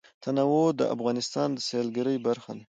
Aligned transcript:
تنوع 0.23 0.69
د 0.79 0.81
افغانستان 0.95 1.49
د 1.53 1.59
سیلګرۍ 1.67 2.17
برخه 2.27 2.51
ده. 2.57 2.63